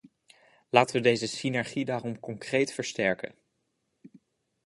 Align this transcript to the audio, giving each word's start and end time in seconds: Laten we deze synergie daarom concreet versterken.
Laten 0.69 0.95
we 0.95 1.01
deze 1.01 1.27
synergie 1.27 1.85
daarom 1.85 2.19
concreet 2.19 2.73
versterken. 2.73 3.35